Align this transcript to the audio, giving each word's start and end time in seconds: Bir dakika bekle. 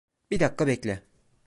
Bir 0.31 0.39
dakika 0.39 0.67
bekle. 0.67 1.03